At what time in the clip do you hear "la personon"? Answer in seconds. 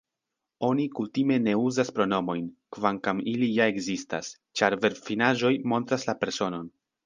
6.13-6.69